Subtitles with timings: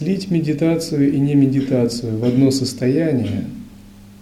[0.00, 3.44] Слить медитацию и не медитацию в одно состояние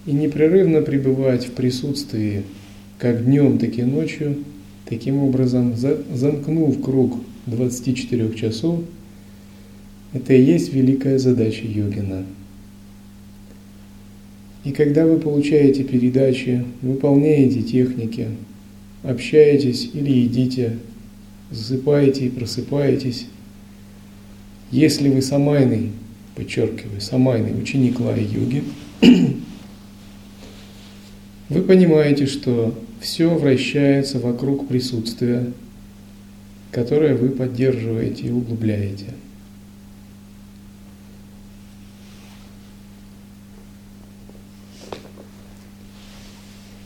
[0.07, 2.43] и непрерывно пребывать в присутствии
[2.99, 4.39] как днем, так и ночью,
[4.87, 8.81] таким образом замкнув круг 24 часов,
[10.13, 12.27] это и есть великая задача йогина.
[14.65, 18.27] И когда вы получаете передачи, выполняете техники,
[19.05, 20.79] общаетесь или едите,
[21.53, 23.27] засыпаете и просыпаетесь,
[24.71, 25.93] если вы самайный,
[26.35, 28.65] подчеркиваю, самайный ученик лай-йоги,
[31.49, 35.53] вы понимаете, что все вращается вокруг присутствия,
[36.71, 39.15] которое вы поддерживаете и углубляете.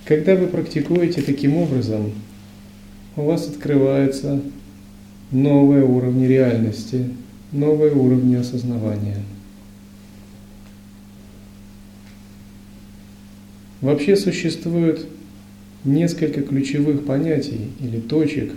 [0.04, 2.12] Когда вы практикуете таким образом,
[3.16, 4.40] у вас открываются
[5.30, 7.08] новые уровни реальности,
[7.52, 9.18] новые уровни осознавания.
[13.80, 15.06] Вообще существует
[15.84, 18.52] несколько ключевых понятий или точек,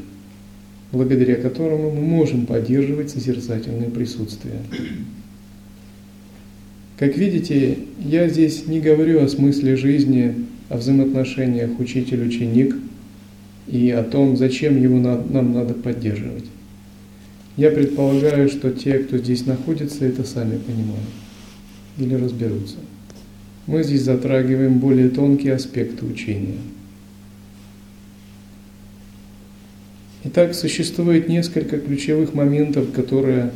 [0.92, 4.56] благодаря которым мы можем поддерживать созерцательное присутствие.
[6.98, 12.76] Как видите, я здесь не говорю о смысле жизни, о взаимоотношениях учитель-ученик
[13.68, 16.46] и о том, зачем его нам надо поддерживать.
[17.58, 21.10] Я предполагаю, что те, кто здесь находится, это сами понимают
[21.98, 22.78] или разберутся.
[23.66, 26.58] Мы здесь затрагиваем более тонкие аспекты учения.
[30.26, 33.52] Итак, существует несколько ключевых моментов, которые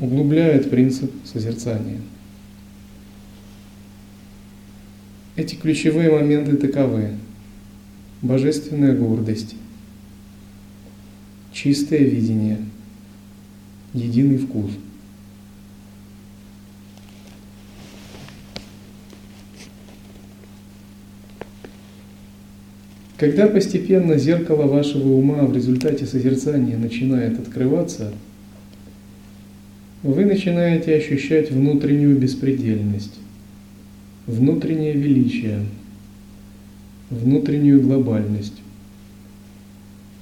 [0.00, 2.00] углубляют принцип созерцания.
[5.36, 7.10] Эти ключевые моменты таковы.
[8.20, 9.56] Божественная гордость,
[11.52, 12.58] чистое видение,
[13.94, 14.70] единый вкус.
[23.18, 28.12] Когда постепенно зеркало вашего ума в результате созерцания начинает открываться,
[30.02, 33.20] вы начинаете ощущать внутреннюю беспредельность,
[34.26, 35.60] внутреннее величие,
[37.10, 38.61] внутреннюю глобальность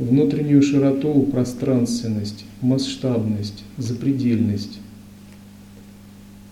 [0.01, 4.79] внутреннюю широту, пространственность, масштабность, запредельность,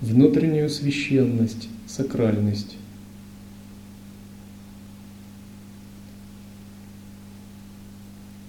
[0.03, 2.77] внутреннюю священность, сакральность.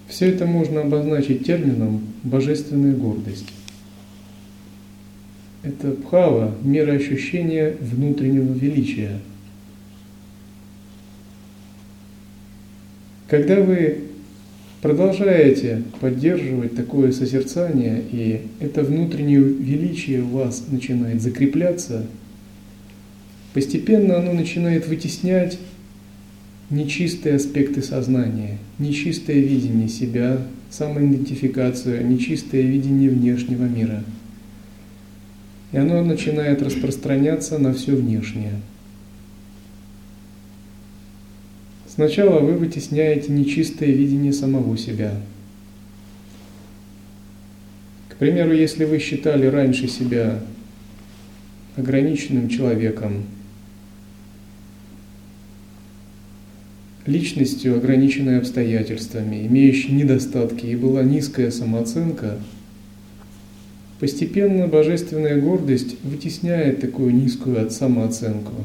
[0.09, 3.47] Все это можно обозначить термином «божественная гордость».
[5.63, 9.19] Это пхава, мироощущение внутреннего величия.
[13.29, 14.08] Когда вы
[14.81, 22.05] продолжаете поддерживать такое созерцание, и это внутреннее величие у вас начинает закрепляться,
[23.53, 25.59] постепенно оно начинает вытеснять
[26.69, 34.03] нечистые аспекты сознания, нечистое видение себя, самоидентификацию, нечистое видение внешнего мира.
[35.71, 38.53] И оно начинает распространяться на все внешнее–
[41.99, 45.11] Сначала вы вытесняете нечистое видение самого себя.
[48.07, 50.39] К примеру, если вы считали раньше себя
[51.75, 53.25] ограниченным человеком,
[57.05, 62.39] личностью, ограниченной обстоятельствами, имеющей недостатки, и была низкая самооценка,
[63.99, 68.53] постепенно божественная гордость вытесняет такую низкую самооценку–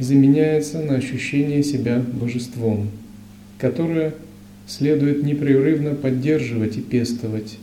[0.00, 2.88] и заменяется на ощущение себя божеством,
[3.58, 4.14] которое
[4.66, 7.58] следует непрерывно поддерживать и пестовать.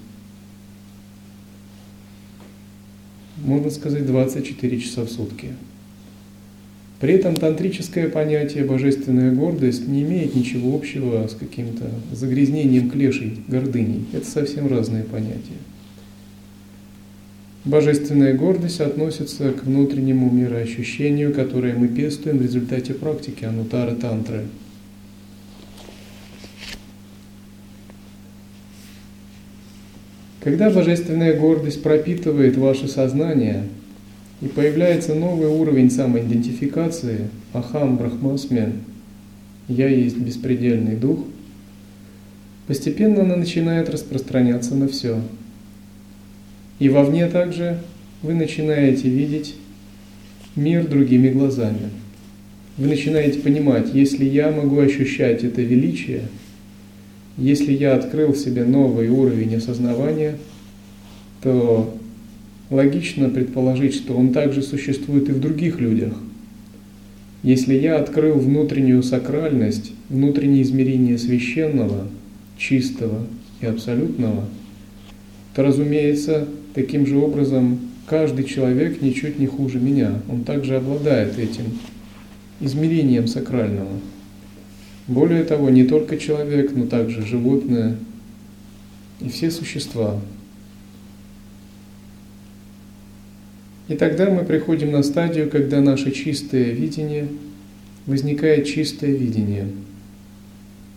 [3.37, 5.47] Можно сказать, 24 часа в сутки.
[6.99, 14.05] При этом тантрическое понятие «божественная гордость» не имеет ничего общего с каким-то загрязнением клешей, гордыней.
[14.13, 15.57] Это совсем разные понятия.
[17.67, 24.45] Божественная гордость относится к внутреннему мироощущению, которое мы пестуем в результате практики анутара тантры.
[30.39, 33.67] Когда божественная гордость пропитывает ваше сознание
[34.39, 38.75] и появляется новый уровень самоидентификации, ахам брахмасме,
[39.67, 41.19] я есть беспредельный дух,
[42.65, 45.19] постепенно она начинает распространяться на все–
[46.79, 47.79] и вовне также
[48.21, 49.55] вы начинаете видеть
[50.55, 51.89] мир другими глазами.
[52.77, 56.23] Вы начинаете понимать, если я могу ощущать это величие,
[57.37, 60.37] если я открыл в себе новый уровень осознавания,
[61.41, 61.95] то
[62.69, 66.13] логично предположить, что он также существует и в других людях.
[67.43, 72.07] Если я открыл внутреннюю сакральность, внутреннее измерение священного,
[72.57, 73.25] чистого
[73.61, 74.45] и абсолютного,
[75.55, 76.47] то, разумеется,
[76.77, 80.21] таким же образом каждый человек ничуть не хуже меня.
[80.29, 81.79] Он также обладает этим
[82.59, 83.99] измерением сакрального.
[85.07, 87.97] Более того, не только человек, но также животное
[89.19, 90.21] и все существа.
[93.87, 97.27] И тогда мы приходим на стадию, когда наше чистое видение
[98.05, 99.67] возникает чистое видение.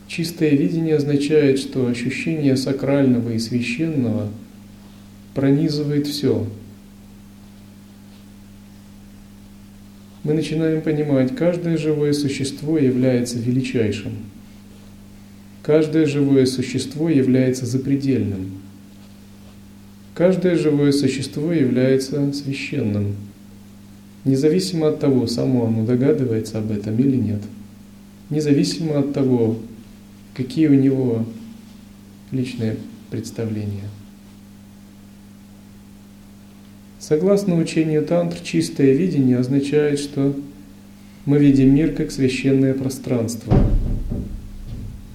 [0.09, 4.29] Чистое видение означает, что ощущение сакрального и священного
[5.35, 6.47] пронизывает все.
[10.23, 14.13] Мы начинаем понимать, каждое живое существо является величайшим.
[15.63, 18.61] Каждое живое существо является запредельным.
[20.15, 23.17] Каждое живое существо является священным,
[24.25, 27.41] независимо от того, само оно догадывается об этом или нет,
[28.29, 29.57] независимо от того,
[30.35, 31.25] какие у него
[32.33, 32.77] личные
[33.11, 33.89] представления.
[37.11, 40.33] Согласно учению тантр, чистое видение означает, что
[41.27, 43.53] мы видим мир как священное пространство,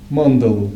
[0.09, 0.71] мандалу,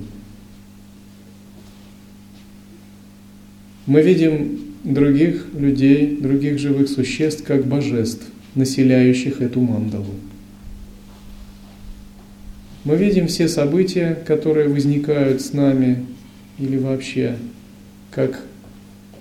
[3.86, 8.26] Мы видим других людей, других живых существ как божеств,
[8.56, 10.16] населяющих эту мандалу.
[12.86, 16.06] Мы видим все события, которые возникают с нами
[16.60, 17.36] или вообще,
[18.10, 18.42] как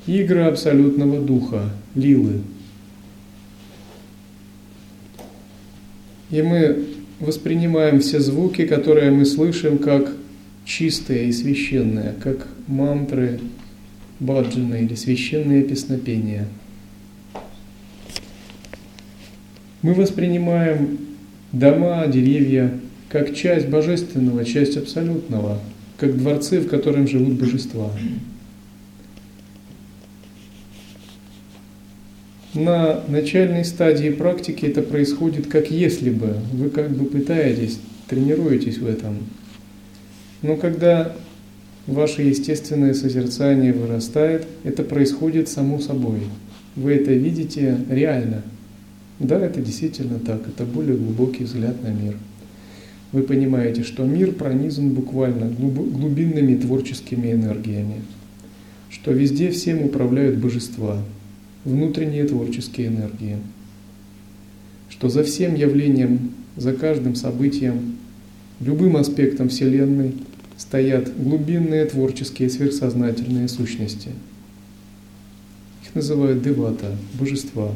[0.06, 2.40] игры абсолютного духа, лилы.
[6.30, 6.84] И мы
[7.20, 10.12] воспринимаем все звуки, которые мы слышим, как
[10.64, 13.40] чистые и священные, как мантры,
[14.20, 16.46] баджана или священные песнопения.
[19.80, 20.98] Мы воспринимаем
[21.52, 25.58] дома, деревья как часть божественного, часть абсолютного,
[25.96, 27.90] как дворцы, в котором живут божества.
[32.58, 36.34] На начальной стадии практики это происходит как если бы.
[36.52, 37.78] Вы как бы пытаетесь,
[38.08, 39.18] тренируетесь в этом.
[40.42, 41.12] Но когда
[41.86, 46.18] ваше естественное созерцание вырастает, это происходит само собой.
[46.74, 48.42] Вы это видите реально.
[49.20, 52.16] Да, это действительно так, это более глубокий взгляд на мир.
[53.12, 58.02] Вы понимаете, что мир пронизан буквально глубинными творческими энергиями,
[58.90, 61.00] что везде всем управляют божества,
[61.64, 63.38] внутренние творческие энергии,
[64.88, 67.96] что за всем явлением, за каждым событием,
[68.60, 70.14] любым аспектом Вселенной–
[70.58, 74.10] стоят глубинные творческие сверхсознательные сущности.
[75.84, 77.72] Их называют девата, божества.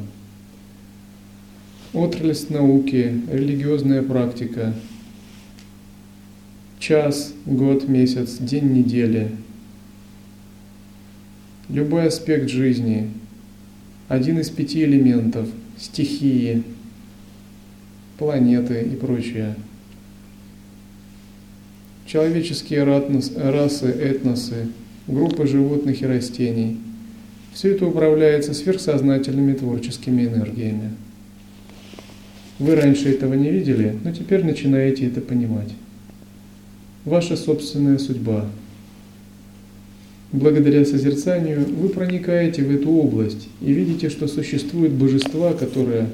[1.93, 4.75] Отрасль науки, религиозная практика,
[6.81, 9.31] час, год, месяц, день недели,
[11.69, 13.11] любой аспект жизни,
[14.12, 16.62] один из пяти элементов, стихии,
[18.19, 19.57] планеты и прочее–
[22.07, 24.69] человеческие расы, этносы,
[25.07, 26.78] группы животных и растений.
[27.54, 30.90] Все это управляется сверхсознательными творческими энергиями.
[32.59, 35.71] Вы раньше этого не видели, но теперь начинаете это понимать.
[37.07, 38.45] Ваша собственная судьба.
[40.33, 46.09] Благодаря созерцанию вы проникаете в эту область и видите, что существуют божества, которые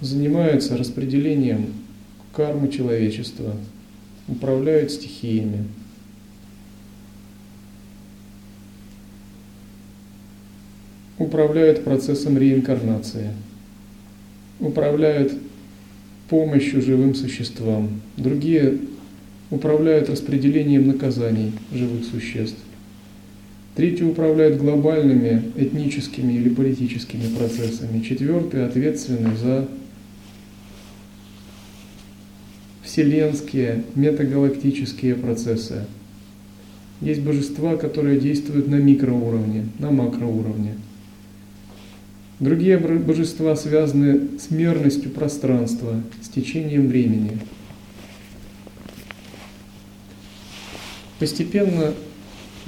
[0.00, 1.74] занимаются распределением
[2.32, 3.54] кармы человечества,
[4.26, 5.64] управляют стихиями.
[11.18, 13.32] Управляют процессом реинкарнации.
[14.60, 15.34] Управляют
[16.30, 18.00] помощью живым существам.
[18.16, 18.78] Другие
[19.50, 22.58] управляют распределением наказаний живых существ.
[23.78, 28.02] Третьи управляют глобальными этническими или политическими процессами.
[28.02, 29.68] Четвертые ответственны за
[32.82, 35.84] вселенские, метагалактические процессы.
[37.00, 40.74] Есть божества, которые действуют на микроуровне, на макроуровне.
[42.40, 47.38] Другие божества связаны с мерностью пространства, с течением времени.
[51.20, 51.94] Постепенно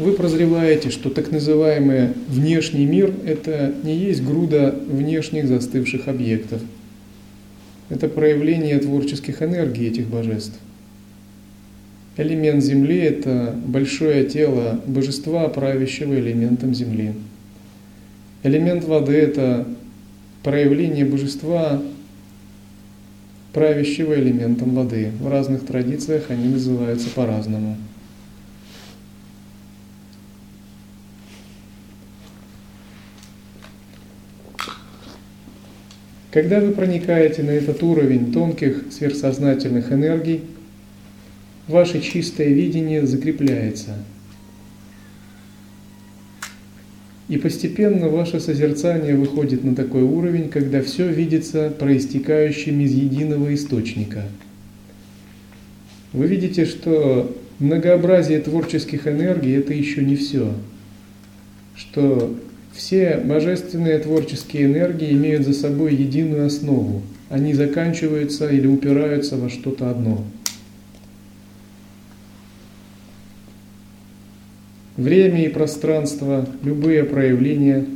[0.01, 6.61] вы прозреваете, что так называемый внешний мир– это не есть груда внешних застывших объектов–
[7.91, 10.59] это проявление творческих энергий этих божеств.
[12.17, 17.15] Элемент Земли– это большое тело божества, правящего элементом Земли.
[18.45, 19.67] Элемент воды– это
[20.45, 21.83] проявление божества,
[23.53, 25.11] правящего элементом воды.
[25.19, 27.77] В разных традициях они называются по-разному.
[36.31, 40.43] Когда вы проникаете на этот уровень тонких сверхсознательных энергий,
[41.67, 43.97] ваше чистое видение закрепляется.
[47.29, 54.25] И постепенно ваше созерцание выходит на такой уровень, когда все видится проистекающим из единого источника.
[56.13, 60.53] Вы видите, что многообразие творческих энергий– это еще не все.
[61.77, 62.37] Что
[62.73, 67.03] все божественные творческие энергии имеют за собой единую основу.
[67.29, 70.25] Они заканчиваются или упираются во что-то одно.
[74.97, 77.87] Время и пространство, любые проявления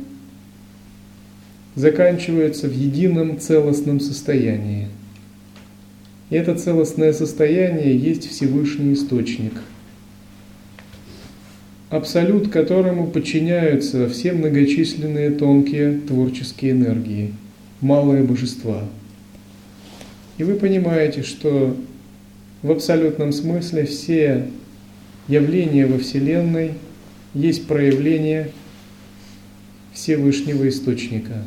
[1.75, 4.87] заканчиваются в едином целостном состоянии.
[6.29, 9.53] И это целостное состояние есть Всевышний Источник–
[11.95, 17.33] абсолют, которому подчиняются все многочисленные тонкие творческие энергии,
[17.81, 18.83] малые божества.
[20.37, 21.75] И вы понимаете, что
[22.61, 24.47] в абсолютном смысле все
[25.27, 26.73] явления во Вселенной
[27.33, 28.51] есть проявление
[29.93, 31.43] Всевышнего Источника.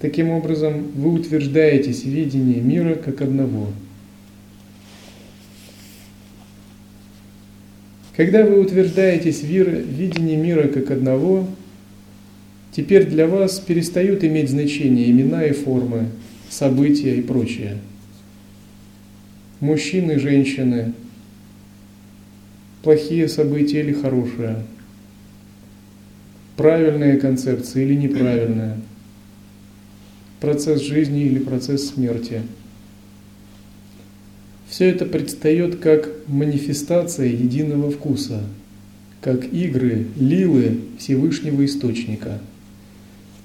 [0.00, 3.68] Таким образом, вы утверждаетесь в видении мира как одного–
[8.16, 11.48] Когда вы утверждаетесь в видении мира как одного,
[12.70, 16.08] теперь для вас перестают иметь значение имена и формы,
[16.50, 17.78] события и прочее.
[19.60, 20.92] Мужчины, женщины,
[22.82, 24.62] плохие события или хорошие,
[26.56, 28.76] правильная концепция или неправильная,
[30.40, 32.42] процесс жизни или процесс смерти–
[34.72, 38.40] все это предстает как манифестация единого вкуса,
[39.20, 42.38] как игры, лилы Всевышнего Источника.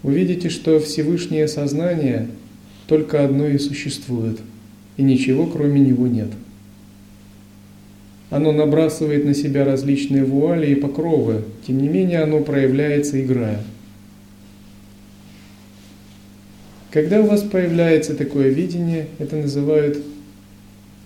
[0.04, 2.30] Вы видите, что Всевышнее Сознание
[2.88, 4.40] только одно и существует,
[4.96, 6.30] и ничего кроме него нет.
[8.30, 13.62] Оно набрасывает на себя различные вуали и покровы, тем не менее оно проявляется играя.
[16.90, 19.98] Когда у вас появляется такое видение, это называют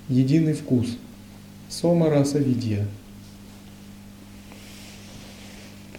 [0.09, 0.97] единый вкус.
[1.69, 2.85] Сома раса видья.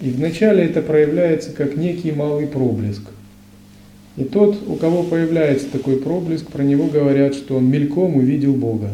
[0.01, 3.03] И вначале это проявляется как некий малый проблеск.
[4.17, 8.91] И тот, у кого появляется такой проблеск, про него говорят, что он мельком увидел Бога.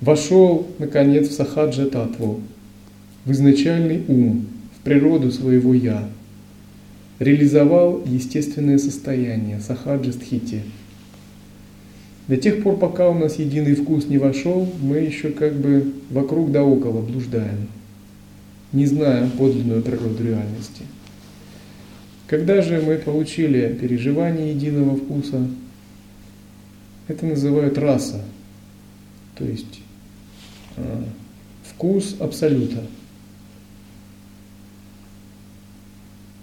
[0.00, 2.40] Вошел, наконец, в сахаджа татву,
[3.24, 4.46] в изначальный ум,
[4.78, 6.08] в природу своего «я»,
[7.18, 10.62] реализовал естественное состояние, сахаджа стхити–
[12.28, 16.52] до тех пор, пока у нас единый вкус не вошел, мы еще как бы вокруг
[16.52, 17.68] да около блуждаем,
[18.72, 20.82] не зная подлинную природу реальности.
[22.28, 25.46] Когда же мы получили переживание единого вкуса,
[27.08, 28.24] это называют раса,
[29.36, 29.80] то есть
[30.76, 31.02] э,
[31.64, 32.84] вкус абсолюта.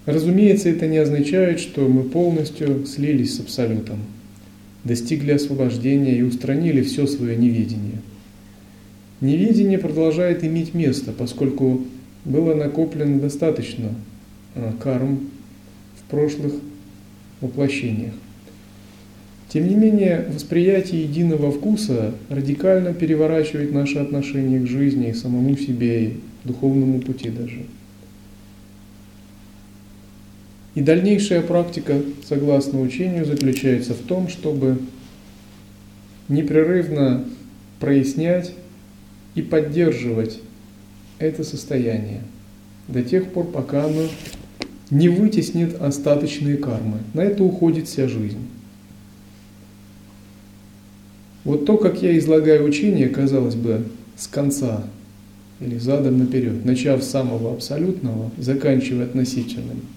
[0.05, 4.00] Разумеется, это не означает, что мы полностью слились с абсолютом–
[4.83, 8.01] достигли освобождения и устранили все свое неведение.
[9.21, 11.81] Неведение продолжает иметь место, поскольку
[12.25, 13.89] было накоплено достаточно
[14.55, 15.29] а, карм
[15.98, 16.53] в прошлых
[17.41, 18.13] воплощениях.
[19.50, 26.05] Тем не менее, восприятие единого вкуса радикально переворачивает наши отношения к жизни, и самому себе,
[26.05, 27.65] и духовному пути даже–
[30.75, 34.79] и дальнейшая практика, согласно учению, заключается в том, чтобы
[36.27, 37.25] непрерывно
[37.79, 38.53] прояснять
[39.35, 40.39] и поддерживать
[41.17, 42.21] это состояние
[42.88, 44.03] до тех пор, пока оно
[44.91, 46.99] не вытеснит остаточные кармы.
[47.13, 48.47] На это уходит вся жизнь.
[51.43, 54.83] Вот то, как я излагаю учение, казалось бы, с конца
[55.59, 59.81] или задом наперед, начав с самого абсолютного, заканчивая относительным–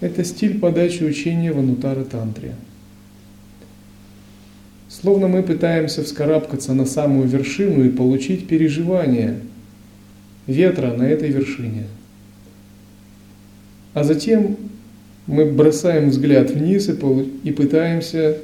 [0.00, 2.54] это стиль подачи учения в Анутара Тантре.
[4.88, 9.38] Словно мы пытаемся вскарабкаться на самую вершину и получить переживание
[10.46, 11.84] ветра на этой вершине.
[13.94, 14.56] А затем
[15.26, 18.38] мы бросаем взгляд вниз и пытаемся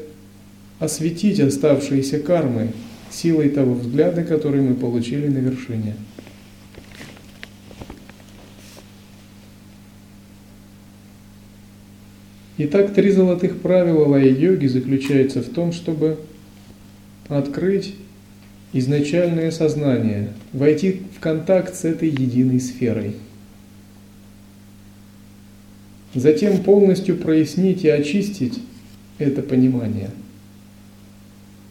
[0.79, 2.69] осветить оставшиеся кармы
[3.11, 5.95] силой того взгляда, который мы получили на вершине.
[12.59, 16.19] Итак, три золотых правила лай-йоги заключаются в том, чтобы
[17.29, 17.95] открыть
[18.73, 23.17] изначальное сознание, войти в контакт с этой единой сферой.
[26.15, 28.59] Затем полностью прояснить и очистить
[29.19, 30.11] это понимание.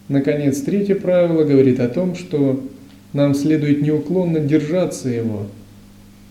[0.07, 2.63] Наконец, третье правило говорит о том, что
[3.11, 5.47] нам следует неуклонно держаться его–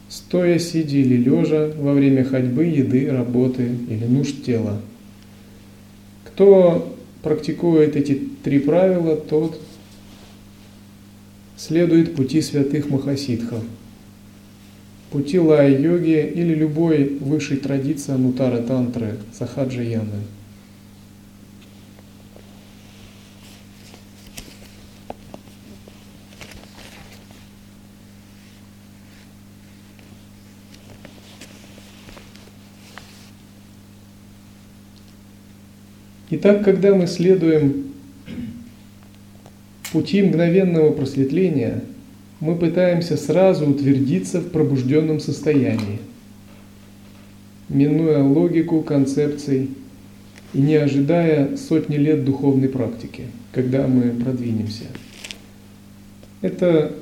[0.08, 4.80] стоя, сидя или лежа во время ходьбы, еды, работы или нужд тела.
[6.24, 9.60] Кто практикует эти три правила, тот
[11.56, 13.62] следует пути святых махасидхов,
[15.10, 19.16] пути лая-йоги или любой высшей традиции анутара тантры,
[36.36, 37.92] Итак, когда мы следуем
[39.92, 41.84] пути мгновенного просветления,
[42.40, 46.00] мы пытаемся сразу утвердиться в пробужденном состоянии,
[47.68, 49.70] минуя логику концепций
[50.52, 54.86] и не ожидая сотни лет духовной практики, когда мы продвинемся.
[56.40, 56.96] Это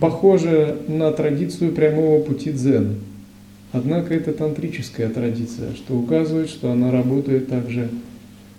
[0.00, 2.96] похоже на традицию прямого пути дзен.
[3.70, 7.88] Однако это тантрическая традиция, что указывает, что она работает также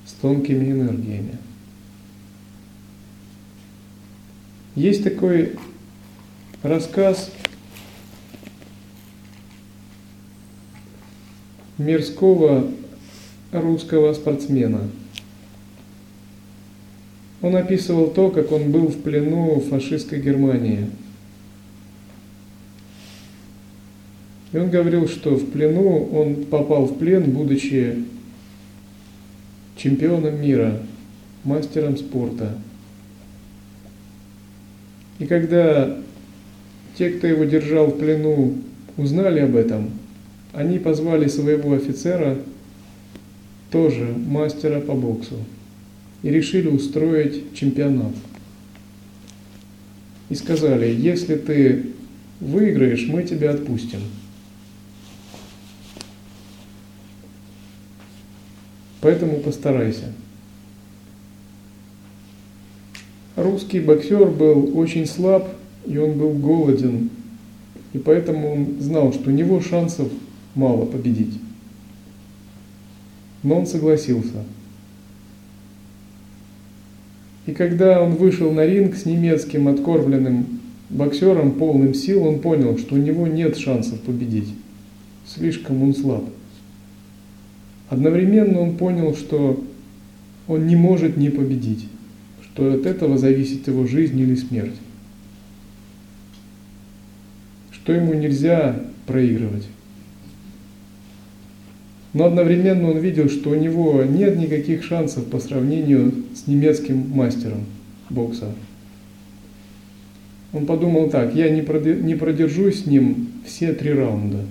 [0.08, 1.38] с тонкими энергиями.
[4.76, 5.54] Есть такой
[6.64, 7.30] рассказ
[11.78, 12.72] мирского
[13.52, 14.90] русского спортсмена.
[17.42, 20.90] Он описывал то, как он был в плену в фашистской Германии.
[24.54, 28.06] И он говорил, что в плену он попал в плен, будучи
[29.78, 30.80] чемпионом мира,
[31.44, 32.58] мастером спорта.
[35.20, 35.98] И когда
[36.98, 38.56] те, кто его держал в плену,
[38.98, 39.92] узнали об этом,
[40.54, 42.38] они позвали своего офицера,
[43.72, 45.36] тоже мастера по боксу,
[46.24, 48.14] и решили устроить чемпионат.
[50.30, 51.86] И сказали, если ты
[52.40, 54.00] выиграешь, мы тебя отпустим.
[59.02, 60.12] Поэтому постарайся.
[63.36, 65.48] Русский боксер был очень слаб,
[65.86, 67.12] и он был голоден,
[67.94, 70.10] и поэтому он знал, что у него шансов
[70.56, 71.40] мало победить.
[73.44, 74.44] Но он согласился.
[77.46, 82.96] И когда он вышел на ринг с немецким откормленным боксером, полным сил, он понял, что
[82.96, 84.54] у него нет шансов победить.
[85.26, 86.26] Слишком он слаб.
[87.90, 89.64] Одновременно он понял, что
[90.48, 91.88] он не может не победить,
[92.42, 94.76] что от этого зависит его жизнь или смерть,
[97.72, 99.68] что ему нельзя проигрывать.
[102.14, 107.66] Но одновременно он видел, что у него нет никаких шансов по сравнению с немецким мастером
[108.10, 108.52] бокса.
[110.52, 114.44] Он подумал так, я не продержусь с ним все три раунда.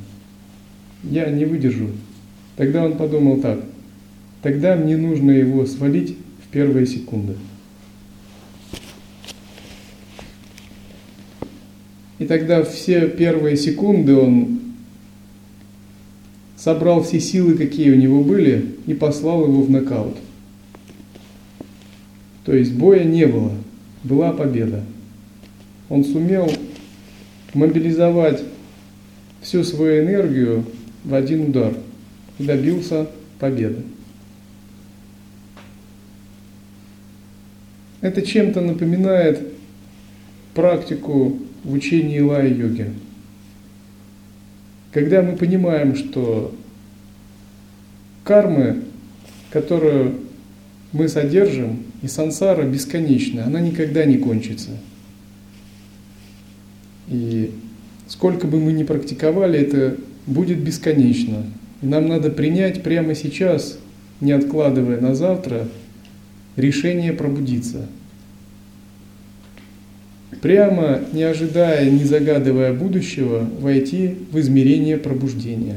[1.02, 1.88] Я не выдержу
[2.56, 3.60] Тогда он подумал так,
[4.42, 7.34] тогда мне нужно его свалить в первые секунды.
[12.18, 14.60] И тогда все первые секунды он
[16.56, 20.16] собрал все силы, какие у него были, и послал его в нокаут.
[22.46, 23.52] То есть боя не было,
[24.02, 24.82] была победа.
[25.90, 26.50] Он сумел
[27.52, 28.42] мобилизовать
[29.42, 30.64] всю свою энергию
[31.04, 31.74] в один удар–
[32.38, 33.82] и добился победы.
[38.00, 39.52] Это чем-то напоминает
[40.54, 42.92] практику в учении лай-йоги.
[44.92, 46.54] Когда мы понимаем, что
[48.24, 48.84] кармы,
[49.50, 50.20] которую
[50.92, 54.70] мы содержим, и сансара бесконечна, она никогда не кончится.
[57.08, 57.52] И
[58.08, 59.96] сколько бы мы ни практиковали, это
[60.26, 61.44] будет бесконечно.
[61.86, 63.78] Нам надо принять прямо сейчас,
[64.20, 65.68] не откладывая на завтра,
[66.56, 67.86] решение пробудиться.
[70.42, 75.76] Прямо, не ожидая, не загадывая будущего, войти в измерение пробуждения.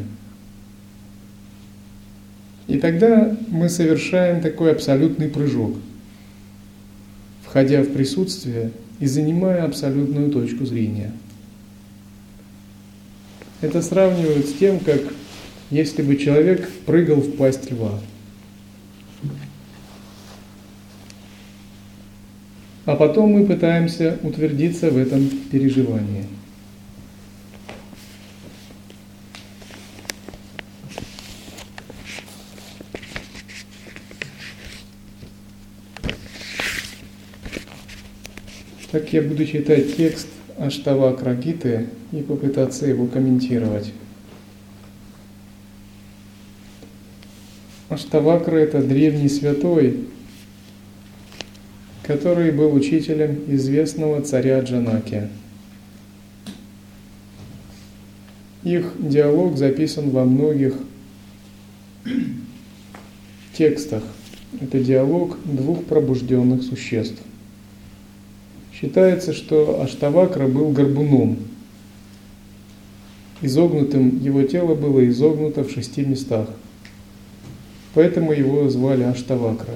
[2.66, 5.76] И тогда мы совершаем такой абсолютный прыжок,
[7.44, 11.12] входя в присутствие и занимая абсолютную точку зрения.
[13.62, 15.02] Это сравнивают с тем, как
[15.70, 18.00] если бы человек прыгал в пасть льва.
[22.86, 26.26] А потом мы пытаемся утвердиться в этом переживании.
[38.92, 40.28] Так я буду читать текст
[40.58, 43.94] Аштавакра Гиты и попытаться его комментировать.
[47.90, 50.02] Аштавакра– это древний святой,
[52.04, 55.30] который был учителем известного царя Джанаки.
[58.64, 60.76] Их диалог записан во многих
[63.54, 64.04] текстах.
[64.62, 67.20] Это диалог двух пробужденных существ.
[68.72, 71.38] Считается, что Аштавакра был горбуном.
[73.42, 76.50] Изогнутым его тело было изогнуто в шести местах.
[78.00, 79.74] Поэтому его звали Аштавакра.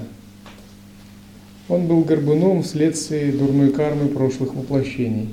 [1.68, 5.28] Он был горбуном вследствие дурной кармы прошлых воплощений.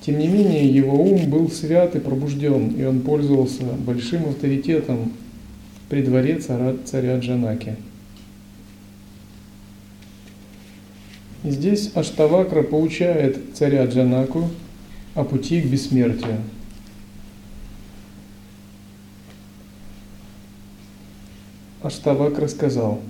[0.00, 5.12] Тем не менее, его ум был свят и пробужден, и он пользовался большим авторитетом
[5.88, 7.76] при дворе царя Джанаки.
[11.44, 14.50] И здесь Аштавакра получает царя Джанаку
[15.14, 16.38] о пути к бессмертию.
[21.86, 23.00] Аштавакра сказал,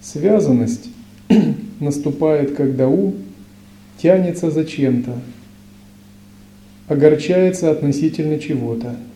[0.00, 0.88] связанность
[1.80, 3.14] наступает, когда ум
[3.98, 5.18] тянется за чем-то,
[6.88, 8.96] огорчается относительно чего-то–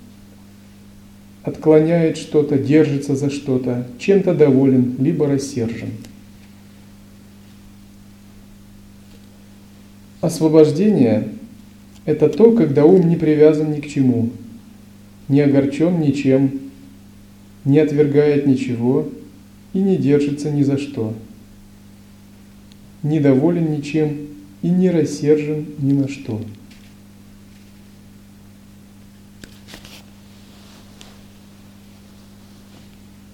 [1.49, 5.91] отклоняет что-то, держится за что-то, чем-то доволен, либо рассержен.
[10.21, 11.29] Освобождение–
[12.05, 14.31] это то, когда ум не привязан ни к чему,
[15.29, 16.61] не огорчен ничем,
[17.65, 19.09] не отвергает ничего
[19.73, 21.15] и не держится ни за что,
[23.03, 24.29] недоволен ничем
[24.63, 26.41] и не рассержен ни на что.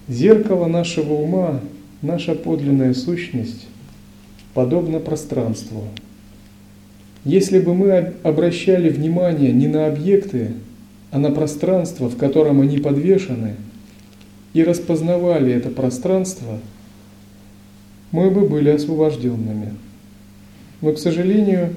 [0.07, 1.61] Зеркало нашего ума,
[2.03, 3.65] наша подлинная сущность,
[4.53, 5.83] подобно пространству.
[7.23, 10.51] Если бы мы обращали внимание не на объекты,
[11.15, 13.55] а на пространство, в котором они подвешены,
[14.53, 16.59] и распознавали это пространство,
[18.11, 19.75] мы бы были освобожденными.
[20.81, 21.73] Но, к сожалению,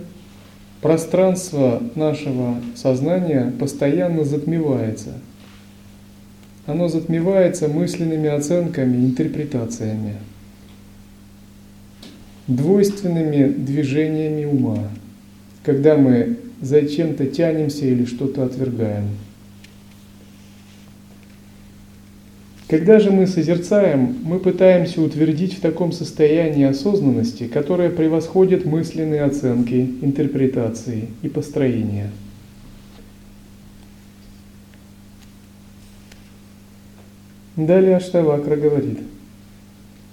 [0.81, 5.13] пространство нашего сознания постоянно затмевается–
[6.67, 10.17] оно затмевается мысленными оценками, интерпретациями,
[12.49, 14.91] двойственными движениями ума,
[15.63, 19.05] когда мы за чем-то тянемся или что-то отвергаем.
[22.69, 29.91] Когда же мы созерцаем, мы пытаемся утвердить в таком состоянии осознанности, которое превосходит мысленные оценки,
[30.03, 32.11] интерпретации и построения–
[37.59, 39.01] Далее Аштавакра говорит,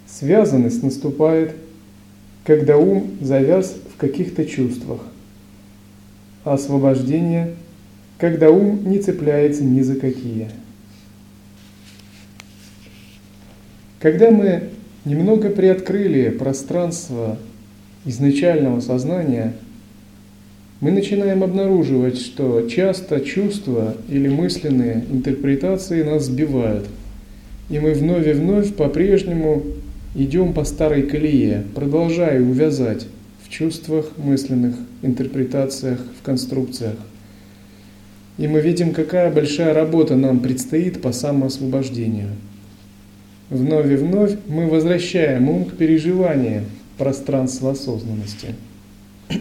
[0.07, 1.53] связанность наступает,
[2.43, 5.01] когда ум завяз в каких-то чувствах,
[6.43, 7.53] а освобождение,
[8.17, 10.49] когда ум не цепляется ни за какие.
[14.05, 14.65] Когда мы
[15.03, 17.39] немного приоткрыли пространство
[18.05, 19.53] изначального сознания,
[20.79, 26.85] мы начинаем обнаруживать, что часто чувства или мысленные интерпретации нас сбивают–
[27.69, 29.63] и мы вновь и вновь по-прежнему
[30.13, 33.07] идем по старой колее, продолжая увязать
[33.43, 36.97] в чувствах, мысленных интерпретациях, в конструкциях.
[38.37, 42.29] И мы видим, какая большая работа нам предстоит по самоосвобождению.
[43.49, 46.63] Вновь и вновь мы возвращаем ум к переживанию
[46.97, 48.55] пространства осознанности.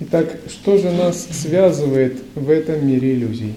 [0.00, 3.52] Итак, что же нас связывает в этом мире иллюзий?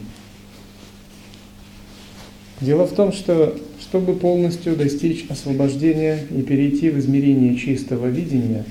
[2.59, 8.65] Дело в том, что чтобы полностью достичь освобождения и перейти в измерение чистого видения,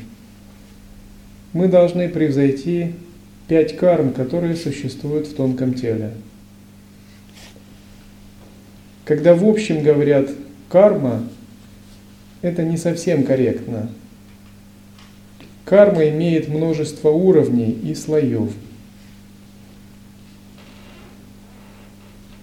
[1.55, 2.93] мы должны превзойти
[3.49, 6.13] пять карм, которые существуют в тонком теле.
[9.05, 10.31] Когда в общем говорят
[10.69, 11.23] карма,
[12.41, 13.89] это не совсем корректно.
[15.65, 18.53] Карма имеет множество уровней и слоев–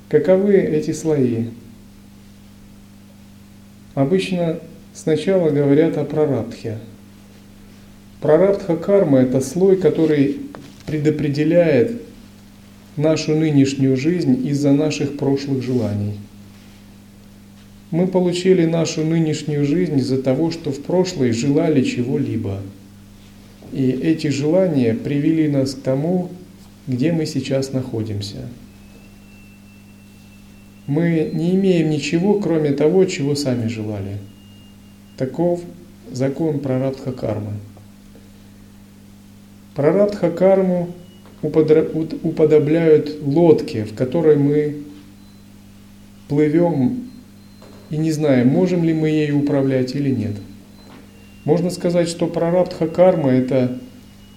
[0.10, 1.46] Каковы эти слои?
[3.94, 4.60] Обычно
[4.92, 6.80] сначала говорят о прарабдхе.
[8.20, 10.38] Прарабдха карма– это слой, который
[10.88, 12.02] предопределяет
[12.98, 16.16] нашу нынешнюю жизнь из-за наших прошлых желаний.
[17.92, 22.60] Мы получили нашу нынешнюю жизнь из-за того, что в прошлой желали чего-либо.
[23.72, 26.30] И эти желания привели нас к тому,
[26.88, 28.48] где мы сейчас находимся.
[30.86, 34.18] Мы не имеем ничего, кроме того, чего сами желали.
[35.18, 35.62] Таков
[36.12, 37.54] закон прарабдха кармы.
[39.76, 40.90] Прарабдха карму
[41.42, 44.84] уподобляют лодке, в которой мы
[46.28, 47.09] плывем
[47.90, 50.36] и не знаем, можем ли мы ей управлять или нет.
[51.46, 53.80] Можно сказать, что прарабдха карма– это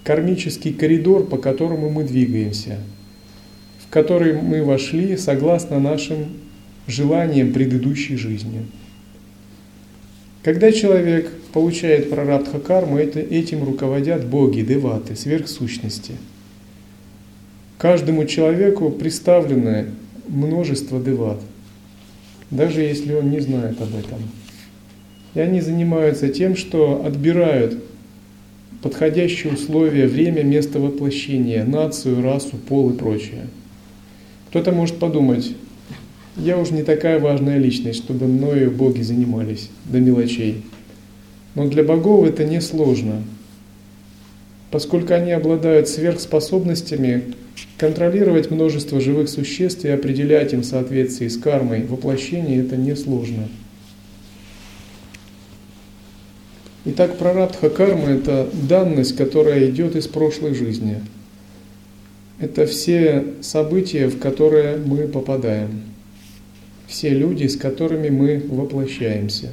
[0.03, 2.79] кармический коридор, по которому мы двигаемся,
[3.79, 6.27] в который мы вошли согласно нашим
[6.87, 8.65] желаниям предыдущей жизни.
[10.43, 16.13] Когда человек получает прарабдха карму, это, этим руководят боги, деваты, сверхсущности.
[17.77, 19.85] Каждому человеку представлено
[20.27, 21.39] множество деват,
[22.53, 24.19] даже если он не знает об этом.
[25.33, 27.77] И они занимаются тем, что отбирают
[28.81, 33.47] подходящие условия, время, место воплощения, нацию, расу, пол и прочее.
[34.49, 35.55] Кто-то может подумать,
[36.37, 40.63] я уже не такая важная личность, чтобы мною боги занимались до мелочей.
[41.55, 43.23] Но для богов это несложно,
[44.69, 47.33] поскольку они обладают сверхспособностями
[47.77, 53.47] контролировать множество живых существ и определять им в соответствии с кармой воплощение это несложно.
[56.85, 61.01] Итак, прарабдха карма– это данность, которая идет из прошлой жизни.
[62.39, 65.83] Это все события, в которые мы попадаем.
[66.87, 69.51] Все люди, с которыми мы воплощаемся.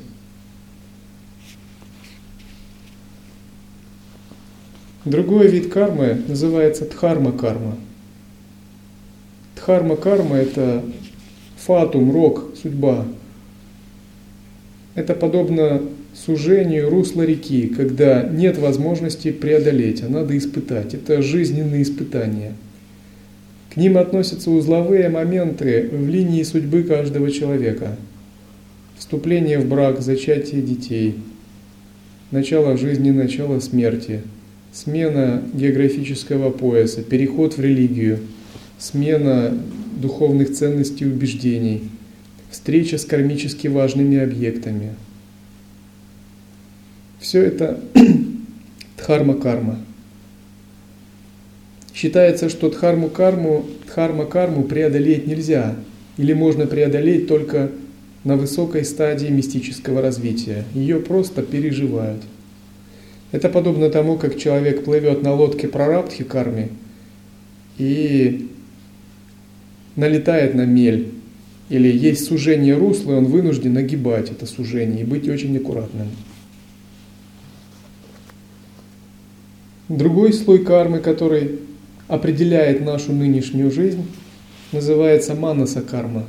[5.04, 7.76] Другой вид кармы называется дхарма-карма.
[9.70, 10.82] Дхарма-карма– это
[11.56, 13.06] фатум, рок, судьба.
[14.96, 15.80] Это подобно
[16.12, 20.94] сужению русла реки, когда нет возможности преодолеть, а надо испытать.
[20.94, 22.54] Это жизненные испытания.
[23.72, 27.94] К ним относятся узловые моменты в линии судьбы каждого человека.
[28.98, 31.14] Вступление в брак, зачатие детей,
[32.32, 34.22] начало жизни, начало смерти,
[34.72, 38.18] смена географического пояса, переход в религию,
[38.80, 39.56] смена
[40.00, 41.90] духовных ценностей и убеждений,
[42.50, 44.94] встреча с кармически важными объектами–
[47.20, 47.78] все это
[48.96, 49.78] дхарма-карма.
[51.94, 55.76] Считается, что дхарму-карму, дхарма-карму преодолеть нельзя,
[56.16, 57.70] или можно преодолеть только
[58.24, 60.64] на высокой стадии мистического развития.
[60.74, 62.22] Ее просто переживают.
[63.32, 66.70] Это подобно тому, как человек плывет на лодке прарабдхи карме
[67.76, 68.48] и
[69.96, 71.12] налетает на мель,
[71.68, 76.08] или есть сужение русла, и он вынужден нагибать это сужение и быть очень аккуратным.
[79.88, 81.60] Другой слой кармы, который
[82.08, 84.06] определяет нашу нынешнюю жизнь,
[84.72, 86.26] называется манаса карма.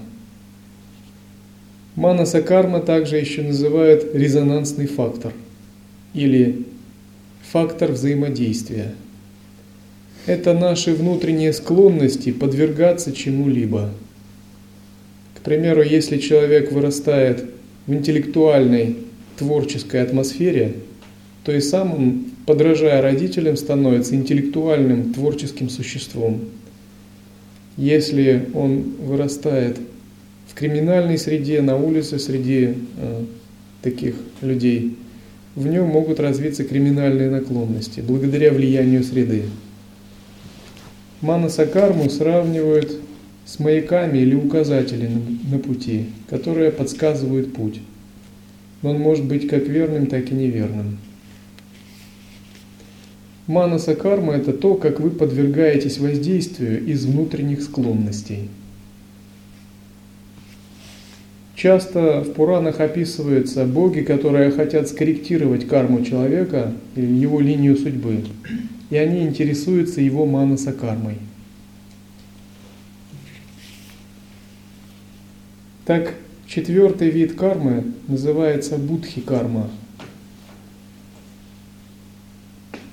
[1.95, 5.34] Манаса карма также еще называют резонансный фактор
[6.13, 6.65] или
[7.52, 8.93] фактор взаимодействия.
[10.26, 13.90] Это наши внутренние склонности подвергаться чему-либо.
[15.36, 17.46] К примеру, если человек вырастает
[17.88, 18.98] в интеллектуальной
[19.38, 20.76] творческой атмосфере,
[21.44, 26.42] то и сам он подражая родителям, становится интеллектуальным, творческим существом.
[27.78, 29.78] Если он вырастает
[30.48, 33.24] в криминальной среде, на улице, среди э,
[33.82, 34.98] таких людей,
[35.56, 39.44] в нем могут развиться криминальные наклонности благодаря влиянию среды.
[41.22, 43.00] Манасакарму сравнивают
[43.46, 47.80] с маяками или указателями на пути, которые подсказывают путь.
[48.82, 50.98] Он может быть как верным, так и неверным.
[53.46, 58.50] Манаса карма– это то, как вы подвергаетесь воздействию из внутренних склонностей.
[61.56, 68.24] Часто в Пуранах описываются боги, которые хотят скорректировать карму человека или его линию судьбы,
[68.92, 71.18] и они интересуются его манаса кармой.
[75.86, 76.14] Так,
[76.46, 79.68] четвертый вид кармы называется будхи карма–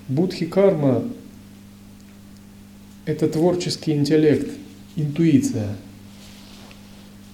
[0.08, 1.04] Будхи карма–
[3.04, 4.48] это творческий интеллект,
[4.96, 5.76] интуиция.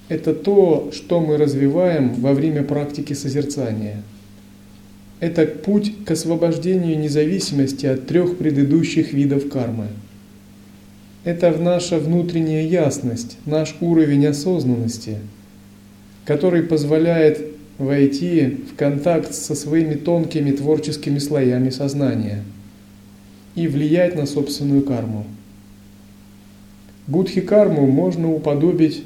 [0.08, 4.02] Это то, что мы развиваем во время практики созерцания.
[5.24, 9.86] Это путь к освобождению независимости от трех предыдущих видов кармы.
[11.24, 15.16] Это в наша внутренняя ясность, наш уровень осознанности,
[16.26, 17.40] который позволяет
[17.78, 22.44] войти в контакт со своими тонкими творческими слоями сознания
[23.54, 25.24] и влиять на собственную карму.
[27.06, 29.04] Будхи карму можно уподобить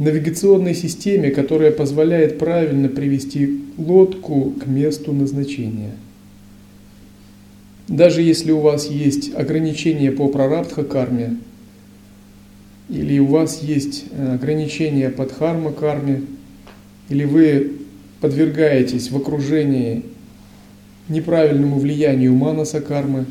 [0.00, 5.92] навигационной системе, которая позволяет правильно привести лодку к месту назначения.
[7.88, 11.36] Даже если у вас есть ограничения по прарабдха карме,
[12.88, 16.22] или у вас есть э, ограничения по дхарма карме,
[17.08, 17.72] или вы
[18.20, 20.04] подвергаетесь в окружении
[21.08, 23.26] неправильному влиянию манаса кармы,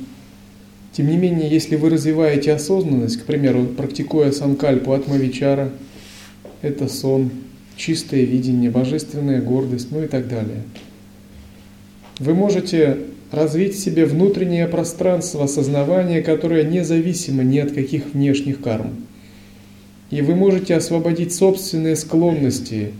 [0.93, 5.71] тем не менее, если вы развиваете осознанность, к примеру, практикуя санкальпу атмавичара,
[6.61, 7.31] это сон,
[7.75, 10.63] чистое видение, божественная гордость, ну и так далее.
[12.19, 12.97] Вы можете
[13.31, 18.91] развить в себе внутреннее пространство осознавания, которое независимо ни от каких внешних карм.
[20.09, 22.93] И вы можете освободить собственные склонности,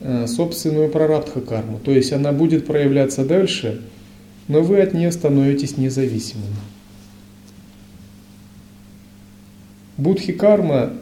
[0.00, 1.80] э, собственную прарабдха карму.
[1.82, 3.82] То есть она будет проявляться дальше,
[4.46, 6.54] но вы от нее становитесь независимым.
[9.96, 10.92] Будхи карма–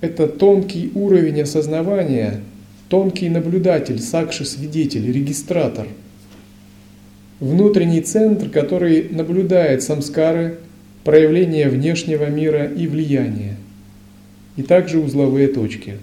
[0.00, 2.40] это тонкий уровень осознавания,
[2.88, 5.88] тонкий наблюдатель, сакши-свидетель, регистратор.
[7.40, 10.58] Внутренний центр, который наблюдает самскары,
[11.04, 13.56] проявление внешнего мира и влияния,
[14.56, 15.98] и также узловые точки.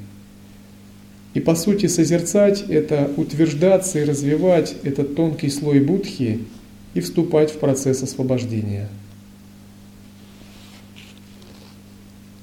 [1.33, 6.39] И по сути созерцать– это утверждаться и развивать этот тонкий слой будхи
[6.93, 8.87] и вступать в процесс освобождения–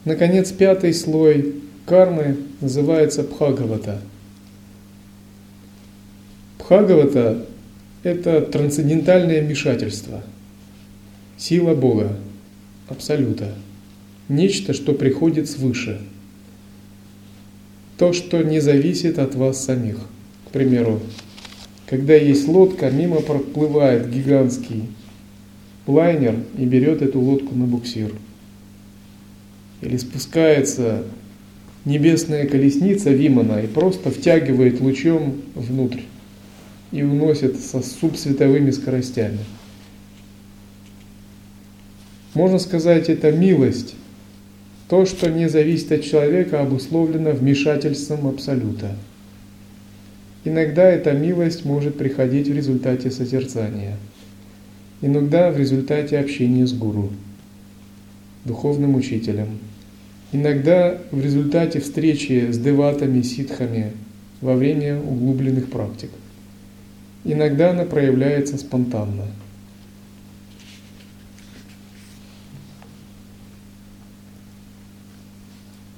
[0.05, 1.55] Наконец, пятый слой
[1.87, 4.01] кармы называется Пхагавата.
[6.59, 7.47] Пхагавата–
[8.03, 10.23] это трансцендентальное вмешательство,
[11.37, 12.17] сила Бога,
[12.89, 13.55] Абсолюта,
[14.29, 16.01] нечто, что приходит свыше,
[17.97, 19.99] то, что не зависит от вас самих.
[20.49, 21.01] К примеру,
[21.87, 24.89] когда есть лодка, мимо проплывает гигантский
[25.87, 28.13] лайнер и берет эту лодку на буксир–
[29.83, 31.05] или спускается
[31.85, 36.03] небесная колесница Вимана и просто втягивает лучом внутрь
[36.93, 39.41] и уносит со субсветовыми скоростями.
[42.35, 43.95] Можно сказать, это милость.
[44.89, 48.95] То, что не зависит от человека, обусловлено вмешательством Абсолюта.
[50.45, 53.97] Иногда эта милость может приходить в результате созерцания,
[55.01, 57.11] иногда в результате общения с гуру,
[58.45, 59.59] духовным учителем–
[60.33, 63.93] Иногда в результате встречи с деватами, ситхами
[64.41, 66.09] во время углубленных практик.
[67.25, 69.27] Иногда она проявляется спонтанно.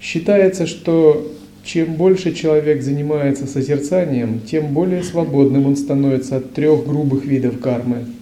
[0.00, 1.32] Считается, что
[1.62, 8.06] чем больше человек занимается созерцанием, тем более свободным он становится от трех грубых видов кармы–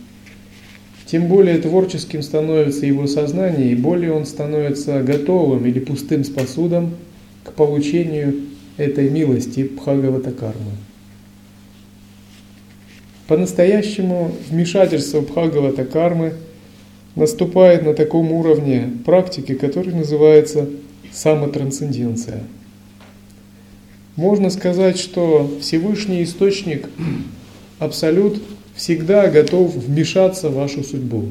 [1.13, 6.95] тем более творческим становится его сознание, и более он становится готовым или пустым способом
[7.45, 8.35] к получению
[8.79, 10.73] этой милости Бхагавата кармы.
[13.27, 16.33] По-настоящему вмешательство Бхагавата кармы
[17.15, 20.71] наступает на таком уровне практики, который называется
[21.13, 22.43] самотрансценденция.
[24.17, 26.89] Можно сказать, что Всевышний Источник,
[27.79, 28.43] Абсолют,
[28.75, 31.27] всегда готов вмешаться в вашу судьбу.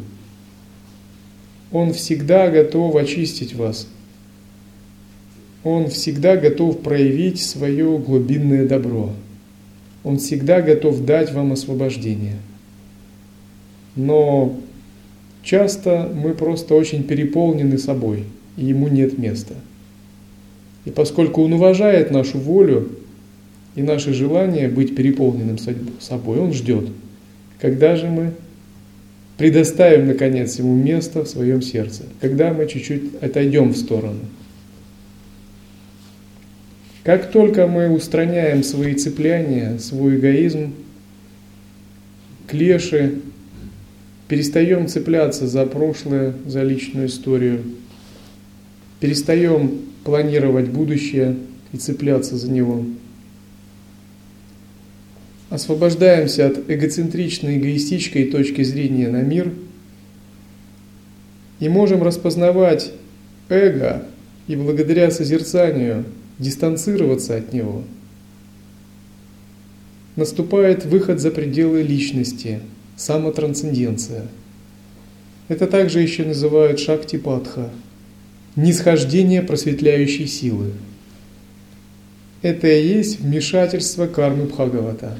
[1.72, 3.88] Он всегда готов очистить вас.
[5.64, 9.12] Он всегда готов проявить свое глубинное добро.
[10.04, 12.38] Он всегда готов дать вам освобождение.
[13.96, 14.56] Но
[15.44, 18.26] часто мы просто очень переполнены собой,
[18.58, 19.54] и ему нет места.
[20.86, 22.90] И поскольку он уважает нашу волю
[23.76, 25.58] и наше желание быть переполненным
[26.00, 26.90] собой, он ждет–
[27.62, 28.34] когда же мы
[29.38, 32.04] предоставим, наконец, ему место в своем сердце?
[32.20, 34.20] Когда мы чуть-чуть отойдем в сторону?
[37.04, 40.74] Как только мы устраняем свои цепляния, свой эгоизм,
[42.48, 43.22] клеши,
[44.28, 47.64] перестаем цепляться за прошлое, за личную историю,
[49.00, 51.38] перестаем планировать будущее
[51.74, 52.86] и цепляться за него–
[55.52, 59.52] освобождаемся от эгоцентричной, эгоистической точки зрения на мир
[61.60, 62.94] и можем распознавать
[63.50, 64.06] эго
[64.48, 66.06] и благодаря созерцанию
[66.40, 67.84] дистанцироваться от него.
[70.16, 72.62] наступает выход за пределы личности,
[72.96, 74.28] самотрансценденция.
[75.48, 77.70] Это также еще называют шакти-патха,
[78.56, 80.72] нисхождение просветляющей силы.
[82.42, 85.18] Это и есть вмешательство кармы Бхагавата.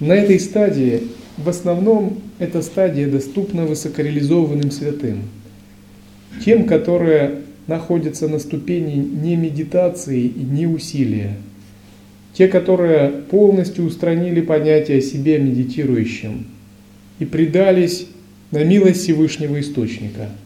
[0.00, 1.02] На этой стадии,
[1.36, 5.24] в основном, эта стадия доступна высокореализованным святым,
[6.42, 11.36] тем, которые находятся на ступени не медитации и не усилия,
[12.32, 16.46] те, которые полностью устранили понятие о себе медитирующим
[17.18, 18.06] и предались
[18.50, 20.30] на милость Всевышнего Источника–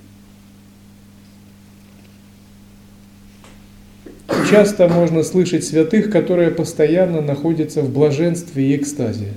[4.51, 9.29] Часто можно слышать святых, которые постоянно находятся в блаженстве и экстазе.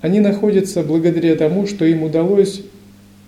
[0.00, 2.62] Они находятся благодаря тому, что им удалось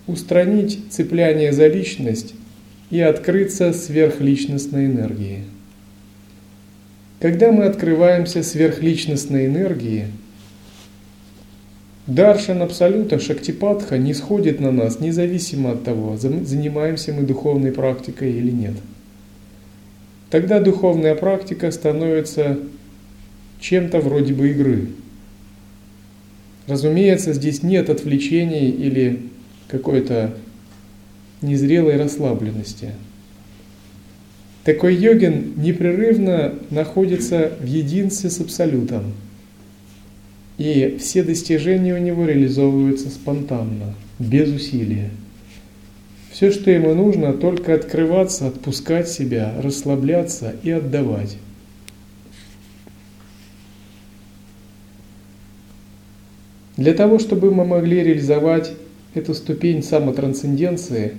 [0.06, 2.34] устранить цепляние за личность
[2.90, 5.44] и открыться сверхличностной энергии.
[7.20, 10.06] Когда мы открываемся сверхличностной энергии,
[12.06, 18.50] Даршан Абсолюта Шактипатха не сходит на нас, независимо от того, занимаемся мы духовной практикой или
[18.50, 18.74] нет–
[20.30, 22.58] Тогда духовная практика становится
[23.60, 24.88] чем-то вроде бы игры.
[26.66, 29.22] Разумеется, здесь нет отвлечений или
[29.68, 30.34] какой-то
[31.42, 32.90] незрелой расслабленности.
[34.64, 39.14] Такой йогин непрерывно находится в единстве с Абсолютом,
[40.58, 45.10] и все достижения у него реализовываются спонтанно, без усилия.
[46.36, 51.38] Все, что ему нужно, только открываться, отпускать себя, расслабляться и отдавать.
[56.76, 58.74] Для того, чтобы мы могли реализовать
[59.14, 61.14] эту ступень самотрансценденции,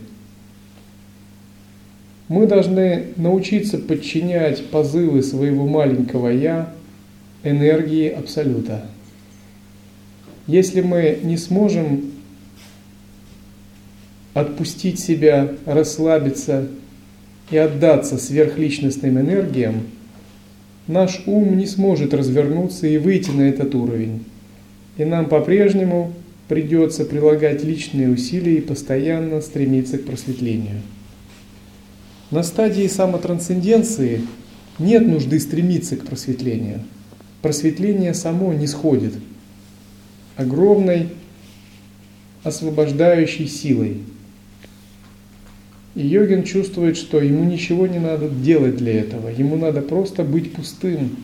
[2.28, 6.72] мы должны научиться подчинять позывы своего маленького «я»
[7.42, 8.86] энергии Абсолюта.
[10.46, 12.17] Если мы не сможем
[14.40, 16.68] отпустить себя, расслабиться
[17.50, 19.88] и отдаться сверхличностным энергиям,
[20.86, 24.26] наш ум не сможет развернуться и выйти на этот уровень.
[24.98, 26.14] И нам по-прежнему
[26.48, 30.82] придется прилагать личные усилия и постоянно стремиться к просветлению.
[32.30, 34.22] На стадии самотрансценденции
[34.78, 36.82] нет нужды стремиться к просветлению.
[37.42, 39.14] Просветление само не сходит
[40.36, 41.10] огромной
[42.44, 44.02] освобождающей силой–
[45.98, 49.30] и йогин чувствует, что ему ничего не надо делать для этого.
[49.30, 51.16] Ему надо просто быть пустым,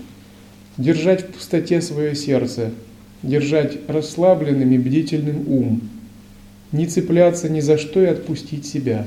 [0.78, 2.72] держать в пустоте свое сердце,
[3.22, 5.82] держать расслабленным и бдительным ум,
[6.72, 9.06] не цепляться ни за что и отпустить себя.